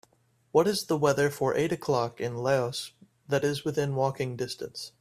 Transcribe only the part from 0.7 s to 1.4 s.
the weather